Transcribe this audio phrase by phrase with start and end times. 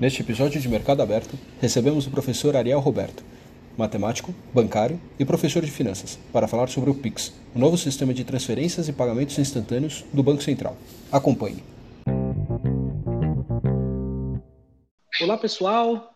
[0.00, 3.24] Neste episódio de Mercado Aberto, recebemos o professor Ariel Roberto,
[3.76, 8.22] matemático, bancário e professor de finanças, para falar sobre o Pix, o novo sistema de
[8.22, 10.76] transferências e pagamentos instantâneos do Banco Central.
[11.10, 11.64] Acompanhe.
[15.20, 16.14] Olá pessoal,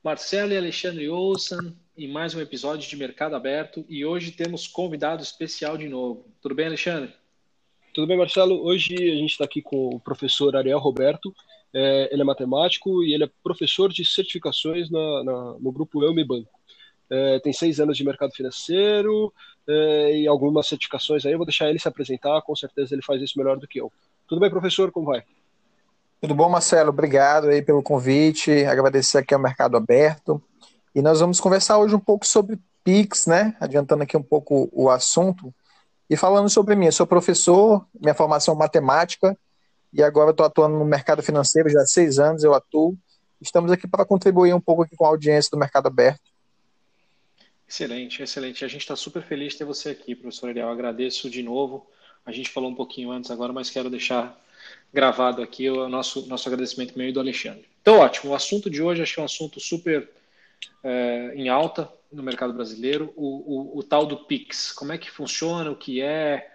[0.00, 5.24] Marcelo e Alexandre Olsen em mais um episódio de Mercado Aberto e hoje temos convidado
[5.24, 6.24] especial de novo.
[6.40, 7.12] Tudo bem, Alexandre?
[7.92, 8.64] Tudo bem, Marcelo?
[8.64, 11.34] Hoje a gente está aqui com o professor Ariel Roberto,
[11.74, 16.24] é, ele é matemático e ele é professor de certificações na, na, no grupo Elme
[16.24, 16.50] Banco.
[17.10, 19.32] É, tem seis anos de mercado financeiro
[19.68, 21.32] é, e algumas certificações aí.
[21.32, 23.92] Eu vou deixar ele se apresentar, com certeza ele faz isso melhor do que eu.
[24.28, 24.90] Tudo bem, professor?
[24.92, 25.22] Como vai?
[26.20, 26.90] Tudo bom, Marcelo?
[26.90, 28.64] Obrigado aí pelo convite.
[28.64, 30.40] Agradecer aqui ao Mercado Aberto.
[30.94, 33.56] E nós vamos conversar hoje um pouco sobre Pix, né?
[33.60, 35.52] Adiantando aqui um pouco o assunto.
[36.08, 39.36] E falando sobre mim, eu sou professor, minha formação é matemática,
[39.94, 42.98] e agora estou atuando no mercado financeiro já há seis anos, eu atuo.
[43.40, 46.34] Estamos aqui para contribuir um pouco aqui com a audiência do Mercado Aberto.
[47.68, 48.64] Excelente, excelente.
[48.64, 50.68] A gente está super feliz de ter você aqui, professor Ariel.
[50.68, 51.88] Agradeço de novo.
[52.26, 54.36] A gente falou um pouquinho antes agora, mas quero deixar
[54.92, 57.68] gravado aqui o nosso, nosso agradecimento meio do Alexandre.
[57.80, 58.32] Então, ótimo.
[58.32, 60.10] O assunto de hoje acho é um assunto super
[60.82, 64.72] é, em alta no mercado brasileiro, o, o, o tal do PIX.
[64.72, 66.53] Como é que funciona, o que é,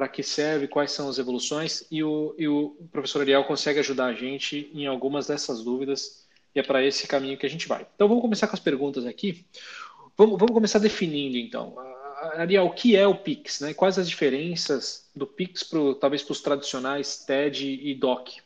[0.00, 4.06] para que serve, quais são as evoluções, e o, e o professor Ariel consegue ajudar
[4.06, 7.86] a gente em algumas dessas dúvidas, e é para esse caminho que a gente vai.
[7.94, 9.44] Então vamos começar com as perguntas aqui.
[10.16, 11.74] Vamos, vamos começar definindo então.
[12.34, 13.60] Ariel, o que é o Pix?
[13.60, 13.74] Né?
[13.74, 18.40] Quais as diferenças do Pix, pro, talvez para os tradicionais TED e DOC?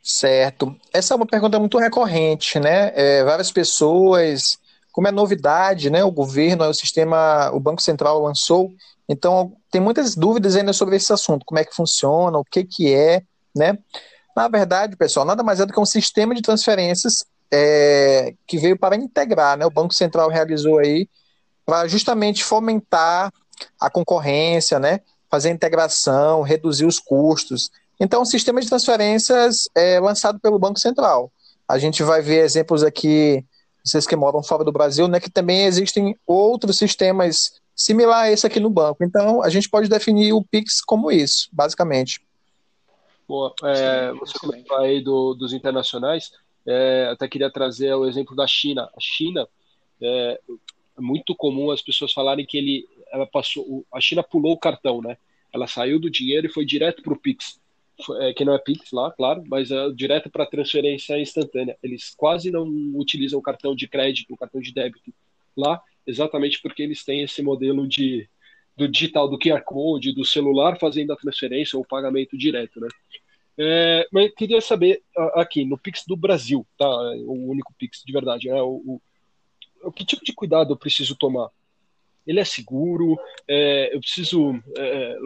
[0.00, 0.76] Certo.
[0.92, 2.92] Essa é uma pergunta muito recorrente, né?
[2.94, 4.56] É, várias pessoas,
[4.92, 6.04] como é novidade, né?
[6.04, 8.72] O governo, o sistema, o Banco Central lançou
[9.08, 12.94] então, tem muitas dúvidas ainda sobre esse assunto, como é que funciona, o que, que
[12.94, 13.22] é,
[13.56, 13.78] né?
[14.36, 18.78] Na verdade, pessoal, nada mais é do que um sistema de transferências é, que veio
[18.78, 19.64] para integrar, né?
[19.64, 21.08] O Banco Central realizou aí
[21.64, 23.32] para justamente fomentar
[23.80, 25.00] a concorrência, né?
[25.30, 27.70] Fazer a integração, reduzir os custos.
[27.98, 31.32] Então, o sistema de transferências é lançado pelo Banco Central.
[31.66, 33.42] A gente vai ver exemplos aqui,
[33.84, 35.18] vocês que moram fora do Brasil, né?
[35.20, 39.04] Que também existem outros sistemas similar a esse aqui no banco.
[39.04, 42.20] Então, a gente pode definir o Pix como isso, basicamente.
[43.26, 43.54] Boa.
[43.64, 46.32] É, você comentou aí do, dos internacionais,
[46.66, 48.88] é, até queria trazer o exemplo da China.
[48.96, 49.48] A China,
[50.00, 50.40] é,
[50.98, 55.00] é muito comum as pessoas falarem que ele, ela passou, a China pulou o cartão,
[55.00, 55.16] né?
[55.52, 57.60] Ela saiu do dinheiro e foi direto para o Pix.
[58.20, 61.76] É, que não é Pix lá, claro, mas é direto para transferência instantânea.
[61.82, 65.12] Eles quase não utilizam cartão de crédito, cartão de débito
[65.56, 68.28] lá, exatamente porque eles têm esse modelo de
[68.74, 72.88] do digital, do QR Code, do celular fazendo a transferência ou o pagamento direto, né?
[73.58, 75.02] É, mas queria saber
[75.34, 76.88] aqui no Pix do Brasil, tá?
[77.26, 79.02] O único Pix de verdade, é o, o,
[79.84, 81.50] o que tipo de cuidado eu preciso tomar?
[82.26, 83.16] Ele é seguro?
[83.48, 85.16] É, eu preciso é,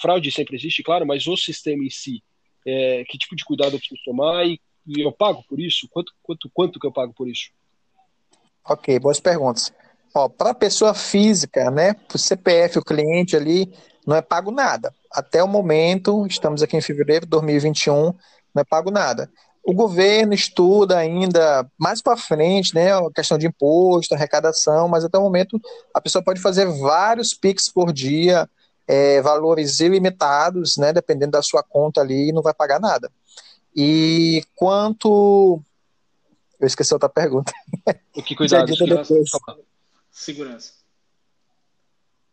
[0.00, 2.22] fraude sempre existe, claro, mas o sistema em si,
[2.66, 5.88] é, que tipo de cuidado eu preciso tomar e, e eu pago por isso?
[5.90, 7.50] Quanto quanto quanto que eu pago por isso?
[8.64, 9.72] Ok, boas perguntas.
[10.36, 13.72] Para pessoa física, né, o CPF, o cliente ali,
[14.06, 14.92] não é pago nada.
[15.10, 19.30] Até o momento, estamos aqui em fevereiro de 2021, não é pago nada.
[19.62, 25.18] O governo estuda ainda mais para frente, né, a questão de imposto, arrecadação, mas até
[25.18, 25.60] o momento
[25.94, 28.48] a pessoa pode fazer vários PIX por dia,
[28.88, 33.10] é, valores ilimitados, né, dependendo da sua conta ali, e não vai pagar nada.
[33.74, 35.62] E quanto.
[36.58, 37.52] Eu esqueci outra pergunta.
[38.16, 38.72] O que cuidado?
[40.10, 40.72] Segurança.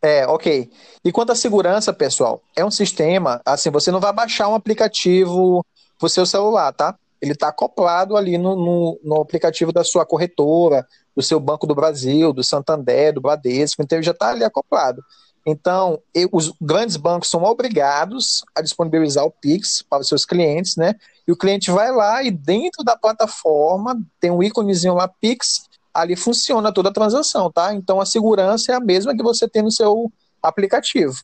[0.01, 0.69] É, ok.
[1.03, 5.65] E quanto à segurança, pessoal, é um sistema, assim, você não vai baixar um aplicativo
[5.97, 6.97] pro seu celular, tá?
[7.21, 10.85] Ele está acoplado ali no, no, no, aplicativo da sua corretora,
[11.15, 15.03] do seu Banco do Brasil, do Santander, do Bradesco, então ele já está ali acoplado.
[15.45, 20.75] Então, eu, os grandes bancos são obrigados a disponibilizar o Pix para os seus clientes,
[20.75, 20.93] né?
[21.25, 26.15] E o cliente vai lá e dentro da plataforma tem um íconezinho lá, Pix, ali
[26.17, 27.73] funciona toda a transação, tá?
[27.73, 30.11] Então a segurança é a mesma que você tem no seu
[30.43, 31.15] aplicativo.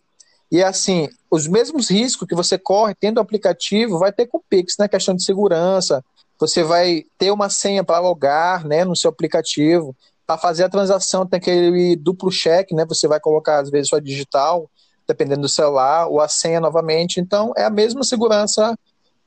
[0.53, 4.43] E assim, os mesmos riscos que você corre tendo o aplicativo vai ter com o
[4.47, 4.87] Pix, né?
[4.87, 6.05] Questão de segurança.
[6.39, 9.95] Você vai ter uma senha para logar, né, no seu aplicativo.
[10.27, 12.85] Para fazer a transação tem aquele duplo cheque, né?
[12.85, 14.69] Você vai colocar às vezes sua digital,
[15.07, 17.19] dependendo do celular, ou a senha novamente.
[17.19, 18.77] Então é a mesma segurança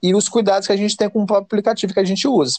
[0.00, 2.54] e os cuidados que a gente tem com o próprio aplicativo que a gente usa.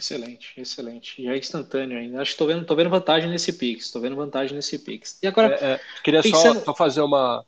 [0.00, 1.20] Excelente, excelente.
[1.20, 2.22] E é instantâneo ainda.
[2.22, 3.84] Acho que estou vendo, tô vendo vantagem nesse Pix.
[3.84, 5.18] Estou vendo vantagem nesse Pix.
[5.22, 5.54] E agora.
[5.56, 6.60] É, é, queria pensando...
[6.60, 7.44] só, só, fazer uma,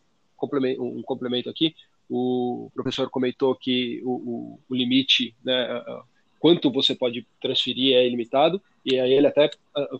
[0.78, 1.74] um complemento aqui.
[2.10, 5.82] o professor comentou que o, o, o limite, né,
[6.38, 9.48] quanto você pode transferir é ilimitado, e aí ele até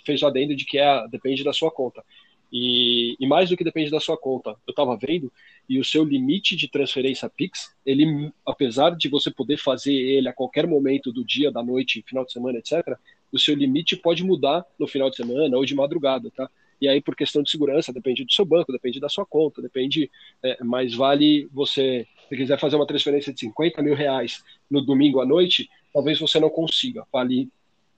[0.05, 2.05] fez o adendo de que é, depende da sua conta.
[2.53, 5.33] E, e mais do que depende da sua conta, eu estava vendo,
[5.67, 10.33] e o seu limite de transferência Pix, ele, apesar de você poder fazer ele a
[10.35, 12.99] qualquer momento do dia, da noite, final de semana, etc.,
[13.33, 16.51] o seu limite pode mudar no final de semana ou de madrugada, tá?
[16.79, 20.11] E aí, por questão de segurança, depende do seu banco, depende da sua conta, depende.
[20.43, 25.21] É, mas vale você, se quiser fazer uma transferência de 50 mil reais no domingo
[25.21, 27.07] à noite, talvez você não consiga.
[27.13, 27.49] Vale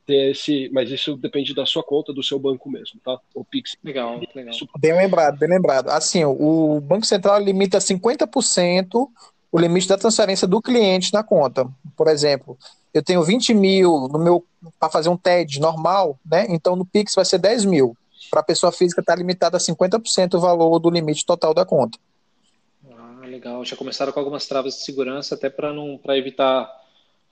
[0.06, 0.71] ter esse.
[0.73, 3.19] Mas isso depende da sua conta, do seu banco mesmo, tá?
[3.35, 3.77] O Pix.
[3.83, 4.55] Legal, legal.
[4.79, 5.89] Bem lembrado, bem lembrado.
[5.89, 9.09] Assim, o Banco Central limita 50%
[9.51, 11.69] o limite da transferência do cliente na conta.
[11.97, 12.59] Por exemplo,
[12.93, 14.45] eu tenho 20 mil no meu
[14.81, 16.47] para fazer um TED normal, né?
[16.49, 17.97] Então no Pix vai ser 10 mil
[18.35, 21.99] para a pessoa física está limitada a 50% o valor do limite total da conta.
[22.91, 23.65] Ah, legal.
[23.65, 26.69] Já começaram com algumas travas de segurança até para não para evitar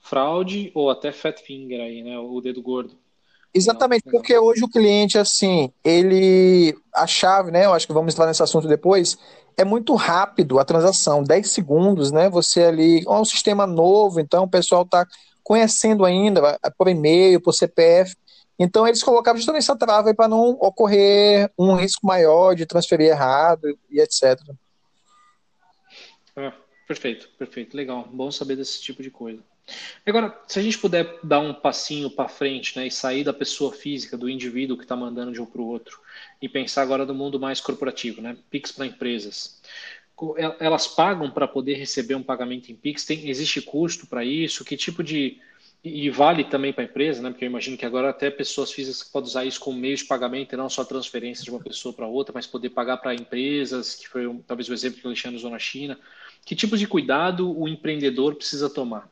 [0.03, 2.19] fraude ou até fat finger aí, né?
[2.19, 2.99] O dedo gordo.
[3.55, 4.21] Exatamente, legal.
[4.21, 6.77] porque hoje o cliente, assim, ele.
[6.95, 7.65] A chave, né?
[7.65, 9.17] Eu acho que vamos entrar nesse assunto depois.
[9.57, 12.29] É muito rápido a transação, 10 segundos, né?
[12.31, 13.05] Você ali.
[13.07, 15.07] É um sistema novo, então o pessoal está
[15.43, 18.15] conhecendo ainda, por e-mail, por CPF.
[18.59, 23.79] Então eles colocavam justamente essa trava para não ocorrer um risco maior de transferir errado
[23.91, 24.39] e etc.
[26.37, 26.55] Ah,
[26.87, 29.43] perfeito, perfeito, legal, bom saber desse tipo de coisa.
[30.05, 33.73] Agora, se a gente puder dar um passinho para frente, né, e sair da pessoa
[33.73, 36.01] física, do indivíduo que está mandando de um para o outro,
[36.41, 39.63] e pensar agora do mundo mais corporativo, né, Pix para empresas.
[40.59, 43.05] Elas pagam para poder receber um pagamento em Pix?
[43.05, 44.65] Tem, existe custo para isso?
[44.65, 45.41] Que tipo de
[45.85, 47.31] e vale também para a empresa, né?
[47.31, 50.55] Porque eu imagino que agora até pessoas físicas podem usar isso como meio de pagamento
[50.55, 54.09] e não só transferência de uma pessoa para outra, mas poder pagar para empresas, que
[54.09, 55.99] foi talvez o exemplo que o Alexandre usou na China.
[56.45, 59.12] Que tipos de cuidado o empreendedor precisa tomar?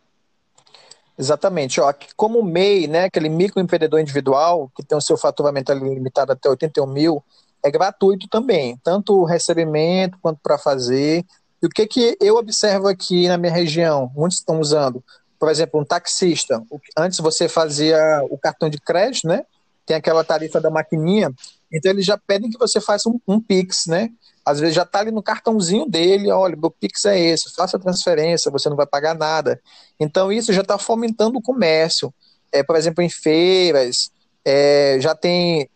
[1.21, 1.81] Exatamente.
[1.81, 6.49] Ó, como o MEI, né, aquele microempreendedor individual, que tem o seu faturamento limitado até
[6.49, 7.23] 81 mil,
[7.63, 11.25] é gratuito também, tanto o recebimento quanto para fazer.
[11.63, 14.11] E o que, que eu observo aqui na minha região?
[14.15, 15.05] Muitos estão usando
[15.41, 16.63] por exemplo, um taxista,
[16.99, 19.43] antes você fazia o cartão de crédito, né?
[19.87, 21.33] Tem aquela tarifa da maquininha,
[21.73, 24.11] então eles já pedem que você faça um, um Pix, né?
[24.51, 27.81] Às vezes já está ali no cartãozinho dele, olha, meu Pix é esse, faça a
[27.81, 29.61] transferência, você não vai pagar nada.
[29.99, 32.13] Então isso já está fomentando o comércio.
[32.53, 34.11] É, por exemplo, em feiras,
[34.45, 35.69] é, já tem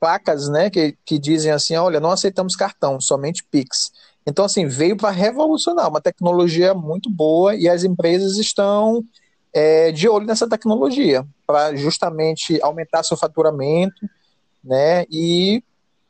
[0.00, 3.92] placas né, que, que dizem assim, olha, não aceitamos cartão, somente Pix.
[4.26, 9.04] Então, assim, veio para revolucionar, uma tecnologia muito boa e as empresas estão
[9.52, 14.08] é, de olho nessa tecnologia para justamente aumentar seu faturamento,
[14.64, 15.62] né, e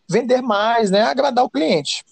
[0.08, 2.04] vender mais, né, agradar o cliente.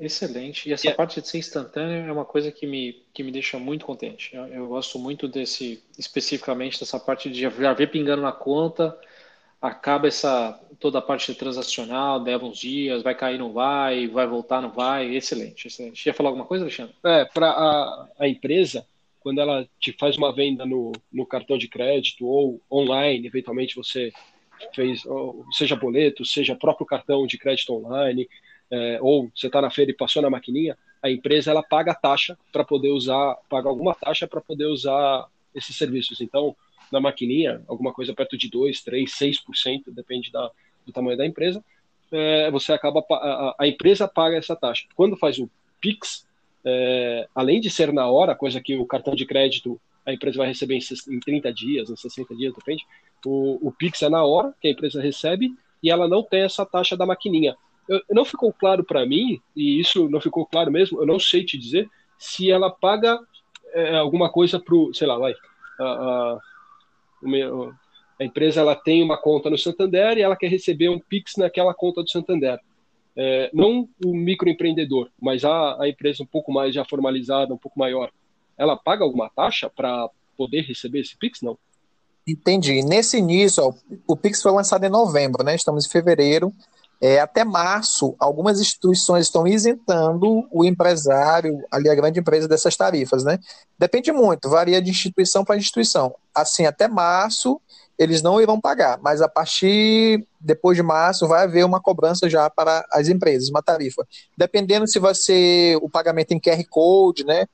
[0.00, 0.68] Excelente.
[0.68, 0.96] E essa yeah.
[0.96, 4.34] parte de ser instantâneo é uma coisa que me, que me deixa muito contente.
[4.34, 8.98] Eu, eu gosto muito desse, especificamente dessa parte de já ver pingando na conta,
[9.60, 14.62] acaba essa toda a parte transacional, leva uns dias, vai cair, não vai, vai voltar,
[14.62, 15.14] não vai.
[15.14, 16.06] Excelente, excelente.
[16.06, 16.94] Ia falar alguma coisa, Alexandre?
[17.04, 18.86] É, para a, a empresa,
[19.20, 24.10] quando ela te faz uma venda no, no cartão de crédito ou online, eventualmente você
[24.74, 25.02] fez,
[25.52, 28.26] seja boleto, seja próprio cartão de crédito online,
[28.70, 31.94] é, ou você está na feira e passou na maquininha, a empresa ela paga a
[31.94, 36.20] taxa para poder usar, paga alguma taxa para poder usar esses serviços.
[36.20, 36.54] Então,
[36.92, 40.50] na maquininha, alguma coisa perto de 2, 3, 6%, depende da,
[40.86, 41.64] do tamanho da empresa,
[42.12, 44.86] é, você acaba a, a, empresa paga essa taxa.
[44.94, 45.48] Quando faz o
[45.80, 46.26] Pix,
[46.64, 50.48] é, além de ser na hora, coisa que o cartão de crédito a empresa vai
[50.48, 52.84] receber em, em 30 dias, em 60 dias, depende,
[53.24, 56.64] o, o Pix é na hora que a empresa recebe e ela não tem essa
[56.66, 57.56] taxa da maquininha.
[57.88, 61.44] Eu, não ficou claro para mim, e isso não ficou claro mesmo, eu não sei
[61.44, 63.18] te dizer se ela paga
[63.72, 66.38] é, alguma coisa para sei lá, vai, uh,
[67.22, 67.74] uh,
[68.20, 71.72] a empresa ela tem uma conta no Santander e ela quer receber um Pix naquela
[71.72, 72.60] conta do Santander.
[73.16, 77.78] É, não o microempreendedor, mas a, a empresa um pouco mais já formalizada, um pouco
[77.78, 78.10] maior,
[78.56, 81.40] ela paga alguma taxa para poder receber esse Pix?
[81.42, 81.58] Não.
[82.26, 82.82] Entendi.
[82.82, 83.74] Nesse início, ó,
[84.06, 85.54] o Pix foi lançado em novembro, né?
[85.54, 86.52] Estamos em fevereiro.
[87.00, 93.24] É, até março, algumas instituições estão isentando o empresário, ali a grande empresa, dessas tarifas,
[93.24, 93.38] né?
[93.78, 96.14] Depende muito, varia de instituição para instituição.
[96.34, 97.58] Assim, até março,
[97.98, 102.50] eles não irão pagar, mas a partir depois de março vai haver uma cobrança já
[102.50, 104.06] para as empresas, uma tarifa.
[104.36, 107.46] Dependendo se vai ser o pagamento em QR Code, né?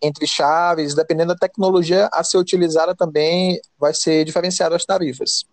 [0.00, 5.44] Entre chaves, dependendo da tecnologia a ser utilizada também, vai ser diferenciado as tarifas.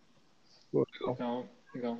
[0.73, 1.97] Legal, legal.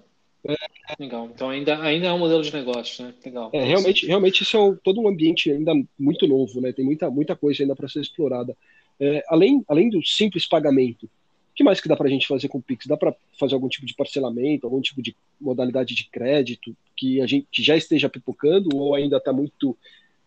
[1.00, 1.30] Legal.
[1.34, 3.14] Então ainda, ainda é um modelo de negócio, né?
[3.24, 3.50] Legal.
[3.54, 6.72] É, realmente, realmente isso é todo um ambiente ainda muito novo, né?
[6.72, 8.56] Tem muita, muita coisa ainda para ser explorada.
[9.00, 12.48] É, além, além do simples pagamento, o que mais que dá para a gente fazer
[12.48, 12.88] com o Pix?
[12.88, 17.28] Dá para fazer algum tipo de parcelamento, algum tipo de modalidade de crédito que a
[17.28, 19.78] gente já esteja pipocando ou ainda está muito,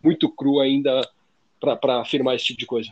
[0.03, 1.09] muito cru ainda
[1.59, 2.91] para afirmar esse tipo de coisa?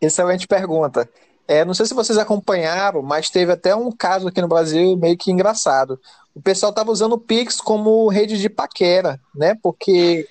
[0.00, 1.08] Excelente pergunta.
[1.50, 5.16] É, não sei se vocês acompanharam, mas teve até um caso aqui no Brasil meio
[5.16, 5.98] que engraçado.
[6.32, 9.56] O pessoal estava usando o Pix como rede de paquera, né?
[9.60, 10.28] Porque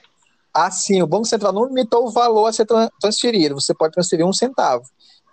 [0.54, 2.66] assim, o Banco Central não limitou o valor a ser
[3.02, 3.60] transferido.
[3.60, 4.86] Você pode transferir um centavo.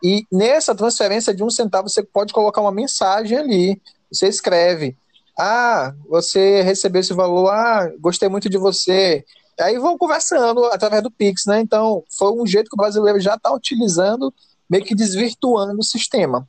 [0.02, 3.80] E nessa transferência de um centavo, você pode colocar uma mensagem ali.
[4.10, 4.96] Você escreve:
[5.38, 9.24] Ah, você recebeu esse valor, ah, gostei muito de você.
[9.60, 11.60] Aí vão conversando através do Pix, né?
[11.60, 14.34] Então, foi um jeito que o brasileiro já está utilizando
[14.68, 16.46] meio que desvirtuando o sistema.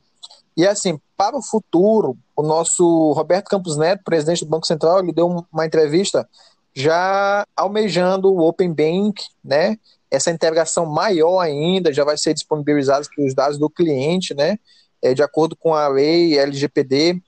[0.56, 5.12] E assim, para o futuro, o nosso Roberto Campos Neto, presidente do Banco Central, ele
[5.12, 6.28] deu uma entrevista
[6.74, 9.76] já almejando o Open Bank, né?
[10.10, 14.58] Essa integração maior ainda, já vai ser disponibilizado os dados do cliente, né?
[15.02, 17.20] É, de acordo com a lei LGPD.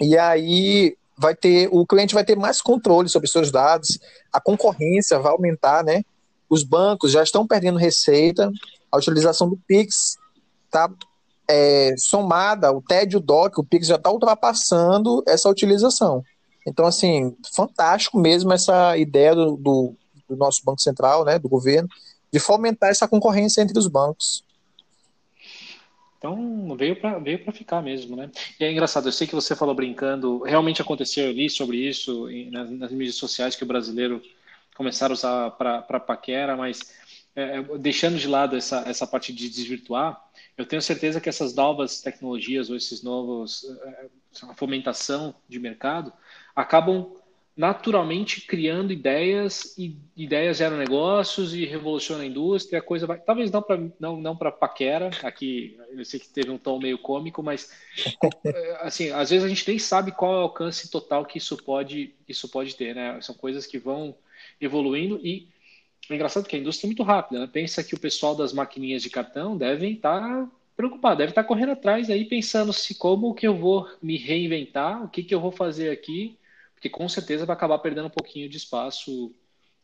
[0.00, 3.98] E aí vai ter, o cliente vai ter mais controle sobre seus dados,
[4.32, 6.02] a concorrência vai aumentar, né?
[6.48, 8.50] Os bancos já estão perdendo receita,
[8.92, 10.18] a utilização do Pix
[10.66, 10.90] está
[11.48, 16.22] é, somada, o TED o DOC, o Pix já está ultrapassando essa utilização.
[16.66, 19.96] Então, assim, fantástico mesmo essa ideia do, do,
[20.28, 21.88] do nosso Banco Central, né, do governo,
[22.32, 24.44] de fomentar essa concorrência entre os bancos.
[26.22, 28.30] Então veio para veio ficar mesmo, né?
[28.60, 32.70] E é engraçado, eu sei que você falou brincando, realmente aconteceu ali sobre isso nas,
[32.70, 34.22] nas mídias sociais que o brasileiro
[34.76, 36.92] começaram a usar para paquera, mas
[37.34, 40.22] é, é, deixando de lado essa, essa parte de desvirtuar,
[40.56, 44.06] eu tenho certeza que essas novas tecnologias ou esses novos é,
[44.42, 46.12] a fomentação de mercado
[46.54, 47.16] acabam
[47.54, 53.50] naturalmente criando ideias e ideias geram negócios e revolucionam a indústria a coisa vai talvez
[53.50, 57.42] não para não não para paquera aqui eu sei que teve um tom meio cômico
[57.42, 57.70] mas
[58.46, 61.58] é, assim às vezes a gente nem sabe qual é o alcance total que isso
[61.62, 63.20] pode isso pode ter né?
[63.20, 64.16] São coisas que vão
[64.58, 65.48] evoluindo e
[66.10, 67.40] é engraçado que a indústria é muito rápida.
[67.40, 67.46] Né?
[67.46, 71.48] Pensa que o pessoal das maquininhas de cartão devem estar tá preocupado, deve estar tá
[71.48, 75.40] correndo atrás aí pensando se como que eu vou me reinventar, o que que eu
[75.40, 76.38] vou fazer aqui,
[76.74, 79.34] porque com certeza vai acabar perdendo um pouquinho de espaço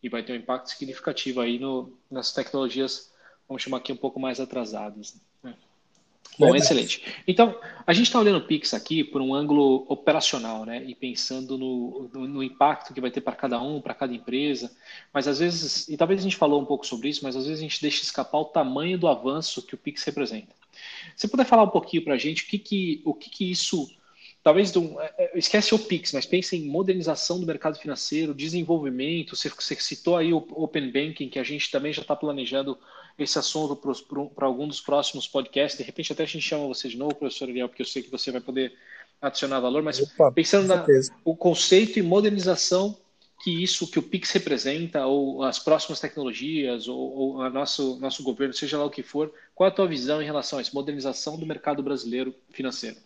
[0.02, 3.12] e vai ter um impacto significativo aí no, nas tecnologias,
[3.46, 5.14] vamos chamar aqui um pouco mais atrasadas.
[5.14, 5.20] Né?
[6.38, 7.02] Bom, excelente.
[7.26, 10.84] Então, a gente está olhando o Pix aqui por um ângulo operacional, né?
[10.84, 14.70] E pensando no, no, no impacto que vai ter para cada um, para cada empresa.
[15.12, 17.58] Mas às vezes, e talvez a gente falou um pouco sobre isso, mas às vezes
[17.58, 20.54] a gente deixa escapar o tamanho do avanço que o Pix representa.
[21.16, 23.88] Você puder falar um pouquinho para a gente o que, que, o que, que isso
[24.42, 29.36] talvez do, é, é, esquece o Pix, mas pense em modernização do mercado financeiro, desenvolvimento.
[29.36, 32.78] Você, você citou aí o Open Banking, que a gente também já está planejando
[33.18, 33.76] esse assunto
[34.34, 35.78] para algum dos próximos podcasts.
[35.78, 38.10] De repente, até a gente chama você de novo, professor Ariel, porque eu sei que
[38.10, 38.72] você vai poder
[39.20, 40.72] adicionar valor, mas Opa, pensando
[41.26, 42.96] no conceito e modernização
[43.42, 48.52] que isso, que o Pix representa, ou as próximas tecnologias, ou, ou nosso, nosso governo,
[48.52, 51.36] seja lá o que for, qual é a tua visão em relação a isso, modernização
[51.36, 52.96] do mercado brasileiro financeiro?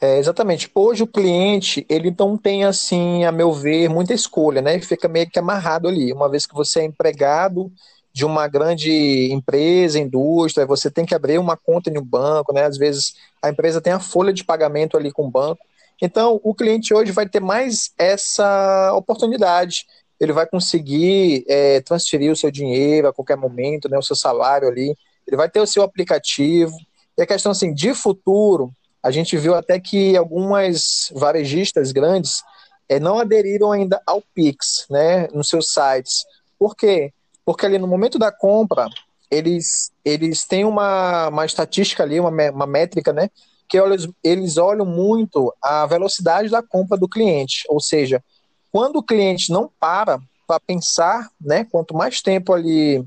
[0.00, 0.70] É, exatamente.
[0.74, 4.74] Hoje o cliente, ele não tem, assim, a meu ver, muita escolha, né?
[4.74, 6.12] Ele fica meio que amarrado ali.
[6.12, 7.70] Uma vez que você é empregado
[8.18, 12.64] de uma grande empresa, indústria, você tem que abrir uma conta em um banco, né?
[12.64, 15.64] Às vezes a empresa tem a folha de pagamento ali com o banco.
[16.02, 19.86] Então, o cliente hoje vai ter mais essa oportunidade.
[20.18, 24.66] Ele vai conseguir é, transferir o seu dinheiro a qualquer momento, né, o seu salário
[24.66, 24.96] ali.
[25.24, 26.72] Ele vai ter o seu aplicativo.
[27.16, 32.42] E a questão assim, de futuro, a gente viu até que algumas varejistas grandes
[32.88, 36.24] é, não aderiram ainda ao Pix, né, nos seus sites.
[36.58, 37.12] Por quê?
[37.48, 38.90] Porque ali no momento da compra,
[39.30, 43.30] eles, eles têm uma, uma estatística ali, uma, uma métrica, né?
[43.66, 47.64] Que eles, eles olham muito a velocidade da compra do cliente.
[47.70, 48.22] Ou seja,
[48.70, 51.64] quando o cliente não para para pensar, né?
[51.64, 53.02] Quanto mais tempo ali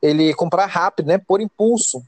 [0.00, 1.18] ele comprar rápido, né?
[1.18, 2.02] Por impulso,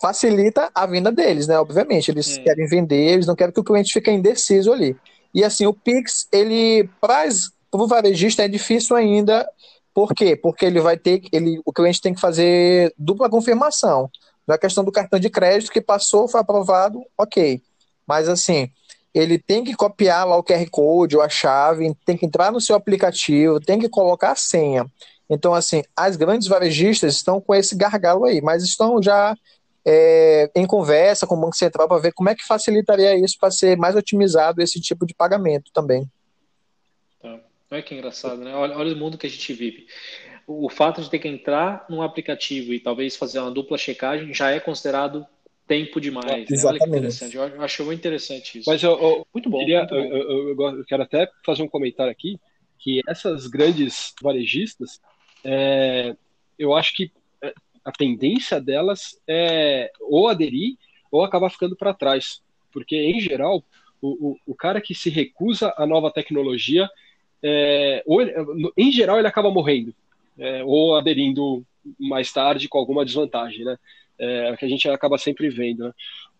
[0.00, 1.58] facilita a venda deles, né?
[1.58, 2.44] Obviamente, eles é.
[2.44, 4.96] querem vender, eles não querem que o cliente fique indeciso ali.
[5.34, 7.26] E assim, o Pix, ele para
[7.72, 9.44] o varejista é difícil ainda
[9.94, 10.36] por quê?
[10.36, 14.10] Porque ele vai ter, ele, o cliente tem que fazer dupla confirmação.
[14.46, 17.62] Na questão do cartão de crédito que passou, foi aprovado, ok.
[18.06, 18.70] Mas assim,
[19.14, 22.60] ele tem que copiar lá o QR Code ou a chave, tem que entrar no
[22.60, 24.86] seu aplicativo, tem que colocar a senha.
[25.28, 29.34] Então, assim, as grandes varejistas estão com esse gargalo aí, mas estão já
[29.84, 33.50] é, em conversa com o Banco Central para ver como é que facilitaria isso para
[33.50, 36.08] ser mais otimizado esse tipo de pagamento também.
[37.72, 38.54] Olha que engraçado, né?
[38.54, 39.86] Olha, olha o mundo que a gente vive.
[40.46, 44.34] O, o fato de ter que entrar num aplicativo e talvez fazer uma dupla checagem
[44.34, 45.26] já é considerado
[45.66, 46.50] tempo demais.
[46.50, 46.58] Né?
[46.66, 47.34] Olha que interessante.
[47.34, 48.70] Eu acho muito interessante isso.
[48.70, 49.58] Mas eu, eu muito bom.
[49.60, 50.00] Queria, muito bom.
[50.00, 52.38] Eu, eu, eu, quero até fazer um comentário aqui
[52.78, 55.00] que essas grandes varejistas,
[55.42, 56.14] é,
[56.58, 57.10] eu acho que
[57.40, 60.76] é, a tendência delas é ou aderir
[61.10, 63.64] ou acabar ficando para trás, porque em geral
[64.00, 66.90] o, o, o, cara que se recusa à nova tecnologia,
[67.42, 68.32] é, ou ele,
[68.76, 69.94] em geral ele acaba morrendo
[70.38, 71.64] é, ou aderindo
[71.98, 73.78] mais tarde com alguma desvantagem, né?
[74.18, 75.84] É, que a gente acaba sempre vendo.
[75.84, 75.92] Né?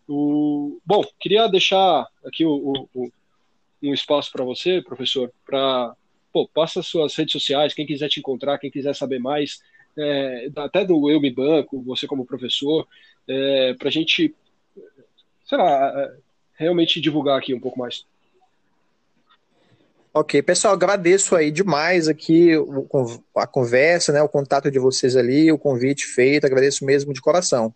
[0.07, 3.11] O, bom, queria deixar aqui o, o,
[3.81, 5.95] um espaço para você, professor, para
[6.53, 9.61] passa suas redes sociais, quem quiser te encontrar, quem quiser saber mais,
[9.97, 12.87] é, até do Eu Me Banco, você como professor,
[13.27, 14.33] é, para a gente,
[15.45, 16.17] sei lá, é,
[16.55, 18.05] realmente divulgar aqui um pouco mais.
[20.15, 22.51] Ok, pessoal, agradeço aí demais aqui
[23.35, 27.73] a conversa, né, o contato de vocês ali, o convite feito, agradeço mesmo de coração.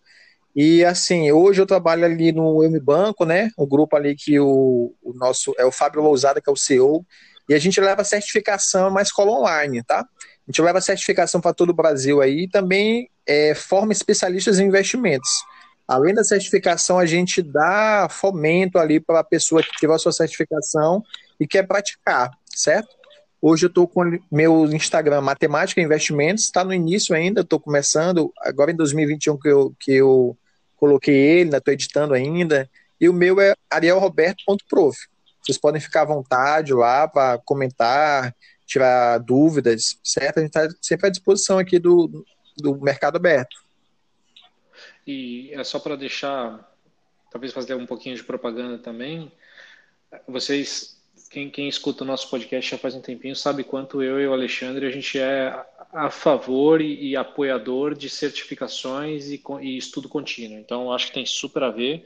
[0.56, 4.94] E assim, hoje eu trabalho ali no Eu Banco, né, o grupo ali que o,
[5.02, 7.04] o nosso, é o Fábio Lousada, que é o CEO,
[7.50, 10.02] e a gente leva certificação na escola online, tá?
[10.02, 14.68] A gente leva certificação para todo o Brasil aí e também é, forma especialistas em
[14.68, 15.30] investimentos.
[15.88, 20.12] Além da certificação, a gente dá fomento ali para a pessoa que tiver a sua
[20.12, 21.02] certificação
[21.40, 22.96] e quer praticar, certo?
[23.42, 28.72] Hoje eu estou com meu Instagram Matemática Investimentos, está no início ainda, estou começando, agora
[28.72, 30.38] em 2021 que eu, que eu
[30.76, 34.98] coloquei ele, estou editando ainda, e o meu é arielroberto.prof.
[35.42, 40.40] Vocês podem ficar à vontade lá para comentar, tirar dúvidas, certo?
[40.40, 42.26] A gente está sempre à disposição aqui do,
[42.58, 43.56] do Mercado Aberto.
[45.06, 46.70] E é só para deixar,
[47.32, 49.32] talvez fazer um pouquinho de propaganda também.
[50.28, 50.97] Vocês,
[51.38, 54.34] quem, quem escuta o nosso podcast já faz um tempinho, sabe quanto eu e o
[54.34, 55.54] Alexandre a gente é
[55.94, 60.58] a favor e, e apoiador de certificações e, e estudo contínuo.
[60.58, 62.04] Então, acho que tem super a ver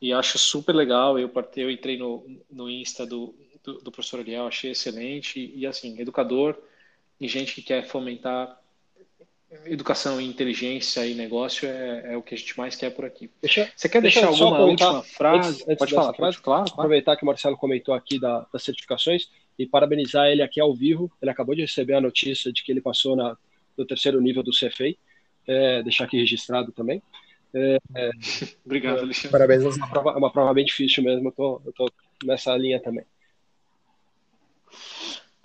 [0.00, 1.16] e acho super legal.
[1.16, 5.38] Eu, eu entrei no, no Insta do, do, do professor Ariel, achei excelente.
[5.38, 6.58] E, e, assim, educador
[7.20, 8.60] e gente que quer fomentar
[9.64, 13.30] educação e inteligência e negócio é, é o que a gente mais quer por aqui.
[13.40, 15.64] Deixa, Você quer deixar alguma última frase?
[15.64, 16.38] Antes, pode falar, frase?
[16.40, 16.72] Claro, claro.
[16.72, 21.10] Aproveitar que o Marcelo comentou aqui da, das certificações e parabenizar ele aqui ao vivo.
[21.20, 23.36] Ele acabou de receber a notícia de que ele passou na,
[23.76, 24.94] no terceiro nível do CFA.
[25.46, 27.02] É, deixar aqui registrado também.
[27.54, 28.10] É, é,
[28.64, 29.30] Obrigado, Alexandre.
[29.30, 29.64] Parabéns.
[29.64, 31.28] É uma prova, é uma prova bem difícil mesmo.
[31.28, 31.90] Eu tô, eu tô
[32.24, 33.04] nessa linha também.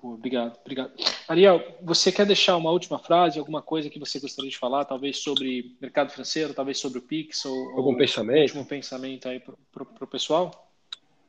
[0.02, 0.92] Pô, obrigado, obrigado.
[1.28, 5.18] Ariel, você quer deixar uma última frase, alguma coisa que você gostaria de falar, talvez
[5.18, 9.40] sobre mercado financeiro, talvez sobre o Pix, ou algum ou pensamento, um último pensamento aí
[9.40, 10.74] para o pessoal?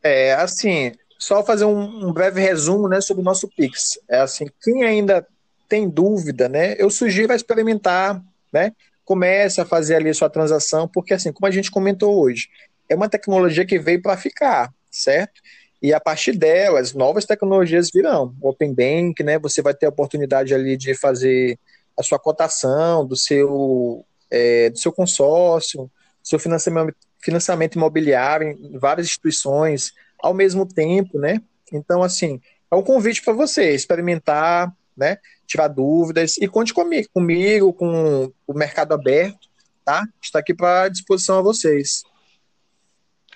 [0.03, 4.01] É, assim, só fazer um, um, breve resumo, né, sobre o nosso Pix.
[4.09, 5.27] É assim, quem ainda
[5.69, 8.73] tem dúvida, né, eu sugiro a experimentar, né,
[9.05, 12.49] comece a fazer ali a sua transação, porque assim, como a gente comentou hoje,
[12.89, 15.43] é uma tecnologia que veio para ficar, certo?
[15.83, 18.33] E a partir delas, novas tecnologias virão.
[18.41, 19.37] Open Bank, né?
[19.41, 21.59] Você vai ter a oportunidade ali de fazer
[21.99, 25.91] a sua cotação do seu, é, do seu consórcio,
[26.23, 29.93] seu financiamento, financiamento imobiliário em várias instituições
[30.23, 31.43] ao mesmo tempo, né?
[31.73, 32.41] Então, assim,
[32.71, 35.19] é um convite para você experimentar, né?
[35.49, 39.49] Tirar dúvidas e conte comigo, comigo, com o mercado aberto,
[39.85, 40.05] tá?
[40.23, 42.05] Está aqui para disposição a vocês.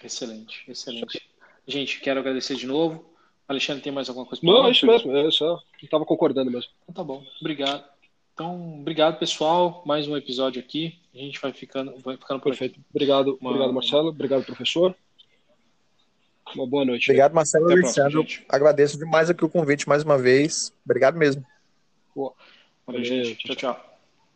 [0.03, 1.21] Excelente, excelente.
[1.67, 3.05] Gente, quero agradecer de novo.
[3.49, 6.71] Alexandre, tem mais alguma coisa para Não, é isso mesmo, eu só estava concordando mesmo.
[6.83, 7.85] Então, tá bom, obrigado.
[8.35, 9.83] Então, obrigado, pessoal.
[9.87, 10.99] Mais um episódio aqui.
[11.15, 12.73] A gente vai ficando, vai ficando por Perfeito.
[12.73, 12.85] Aqui.
[12.91, 13.51] Obrigado, Uma...
[13.51, 14.09] obrigado, Marcelo.
[14.09, 14.95] Obrigado, professor.
[16.55, 17.11] Uma boa noite.
[17.11, 18.45] Obrigado, Marcelo e Alexandre.
[18.49, 20.73] Agradeço demais aqui o convite mais uma vez.
[20.85, 21.45] Obrigado mesmo.
[22.15, 22.35] Boa.
[22.87, 23.37] Valeu, gente.
[23.37, 23.96] Tchau, tchau.